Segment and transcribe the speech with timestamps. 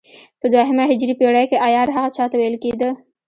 [0.39, 2.89] په دوهمه هجري پېړۍ کې عیار هغه چا ته ویل کېده.